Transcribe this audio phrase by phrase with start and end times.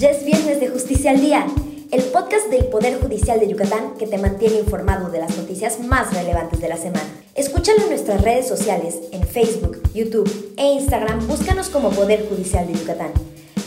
[0.00, 1.46] Ya es viernes de Justicia al Día,
[1.92, 6.14] el podcast del Poder Judicial de Yucatán que te mantiene informado de las noticias más
[6.14, 7.04] relevantes de la semana.
[7.34, 12.78] Escúchalo en nuestras redes sociales, en Facebook, YouTube e Instagram, búscanos como Poder Judicial de
[12.78, 13.12] Yucatán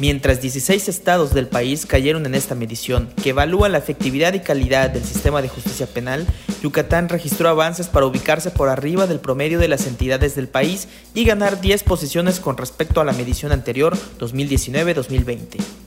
[0.00, 4.90] Mientras 16 estados del país cayeron en esta medición, que evalúa la efectividad y calidad
[4.90, 6.26] del sistema de justicia penal,
[6.62, 11.24] Yucatán registró avances para ubicarse por arriba del promedio de las entidades del país y
[11.24, 15.83] ganar 10 posiciones con respecto a la medición anterior 2019-2020.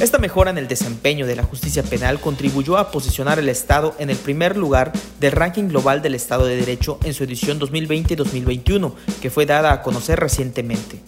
[0.00, 4.08] Esta mejora en el desempeño de la justicia penal contribuyó a posicionar el Estado en
[4.08, 9.28] el primer lugar del ranking global del Estado de Derecho en su edición 2020-2021, que
[9.28, 11.00] fue dada a conocer recientemente.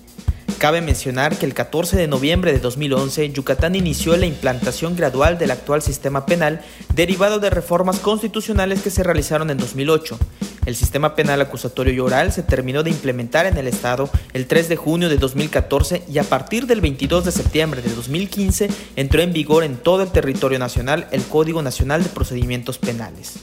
[0.62, 5.50] Cabe mencionar que el 14 de noviembre de 2011 Yucatán inició la implantación gradual del
[5.50, 6.60] actual sistema penal
[6.94, 10.16] derivado de reformas constitucionales que se realizaron en 2008.
[10.64, 14.68] El sistema penal acusatorio y oral se terminó de implementar en el Estado el 3
[14.68, 19.32] de junio de 2014 y a partir del 22 de septiembre de 2015 entró en
[19.32, 23.40] vigor en todo el territorio nacional el Código Nacional de Procedimientos Penales.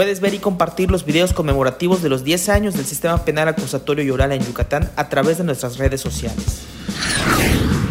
[0.00, 4.02] Puedes ver y compartir los videos conmemorativos de los 10 años del sistema penal acusatorio
[4.02, 6.62] y oral en Yucatán a través de nuestras redes sociales.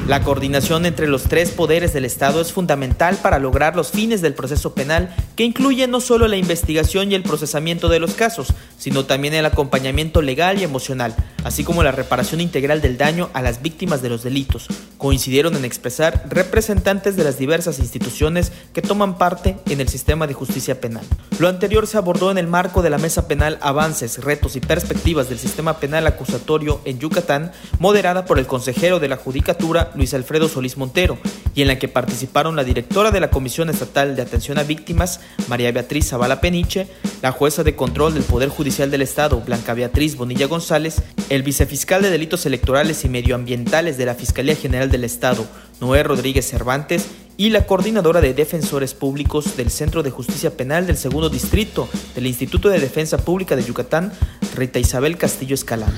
[0.08, 4.34] La coordinación entre los tres poderes del Estado es fundamental para lograr los fines del
[4.34, 9.06] proceso penal, que incluye no solo la investigación y el procesamiento de los casos, sino
[9.06, 13.62] también el acompañamiento legal y emocional, así como la reparación integral del daño a las
[13.62, 14.68] víctimas de los delitos,
[15.00, 20.34] coincidieron en expresar representantes de las diversas instituciones que toman parte en el sistema de
[20.34, 21.06] justicia penal.
[21.40, 25.30] Lo anterior se abordó en el marco de la Mesa Penal Avances, Retos y Perspectivas
[25.30, 30.50] del Sistema Penal Acusatorio en Yucatán, moderada por el consejero de la Judicatura, Luis Alfredo
[30.50, 31.18] Solís Montero,
[31.56, 35.22] y en la que participaron la directora de la Comisión Estatal de Atención a Víctimas,
[35.48, 36.88] María Beatriz Zavala Peniche,
[37.22, 42.02] la jueza de control del Poder Judicial del Estado, Blanca Beatriz Bonilla González, el vicefiscal
[42.02, 45.46] de Delitos Electorales y Medioambientales de la Fiscalía General del Estado,
[45.82, 47.08] Noé Rodríguez Cervantes,
[47.40, 52.28] y la coordinadora de defensores públicos del Centro de Justicia Penal del Segundo Distrito del
[52.28, 54.12] Instituto de Defensa Pública de Yucatán,
[54.58, 55.98] Rita Isabel Castillo Escalán.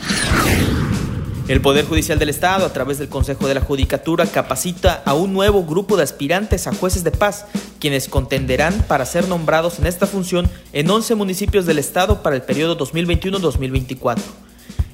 [1.51, 5.33] El Poder Judicial del Estado, a través del Consejo de la Judicatura, capacita a un
[5.33, 7.45] nuevo grupo de aspirantes a jueces de paz,
[7.77, 12.41] quienes contenderán para ser nombrados en esta función en 11 municipios del Estado para el
[12.43, 14.19] periodo 2021-2024.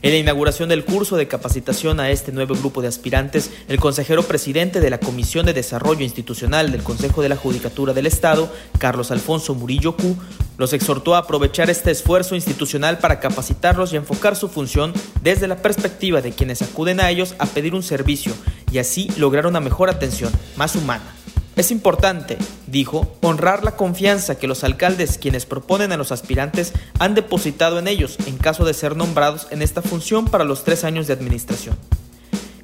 [0.01, 4.23] En la inauguración del curso de capacitación a este nuevo grupo de aspirantes, el consejero
[4.23, 9.12] presidente de la Comisión de Desarrollo Institucional del Consejo de la Judicatura del Estado, Carlos
[9.12, 10.16] Alfonso Murillo Q,
[10.57, 15.57] los exhortó a aprovechar este esfuerzo institucional para capacitarlos y enfocar su función desde la
[15.57, 18.34] perspectiva de quienes acuden a ellos a pedir un servicio
[18.72, 21.13] y así lograr una mejor atención, más humana.
[21.56, 27.16] Es importante, dijo, honrar la confianza que los alcaldes quienes proponen a los aspirantes han
[27.16, 31.07] depositado en ellos en caso de ser nombrados en esta función para los tres años
[31.07, 31.75] de administración.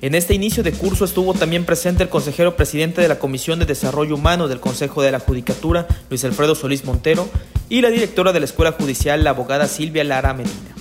[0.03, 3.65] En este inicio de curso estuvo también presente el consejero presidente de la Comisión de
[3.65, 7.29] Desarrollo Humano del Consejo de la Judicatura, Luis Alfredo Solís Montero,
[7.73, 10.75] y la directora de la Escuela Judicial, la abogada Silvia Lara Medina.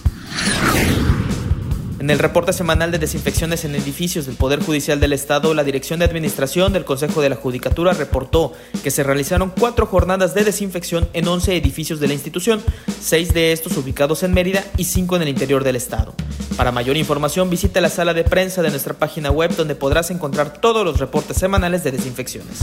[1.98, 6.00] En el reporte semanal de desinfecciones en edificios del Poder Judicial del Estado, la Dirección
[6.00, 8.52] de Administración del Consejo de la Judicatura reportó
[8.84, 12.60] que se realizaron cuatro jornadas de desinfección en 11 edificios de la institución,
[13.00, 16.12] seis de estos ubicados en Mérida y cinco en el interior del Estado.
[16.58, 20.60] Para mayor información visita la sala de prensa de nuestra página web donde podrás encontrar
[20.60, 22.58] todos los reportes semanales de desinfecciones.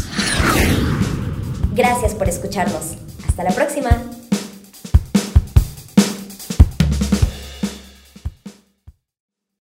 [1.73, 2.93] Gracias por escucharnos.
[3.27, 4.18] Hasta la próxima.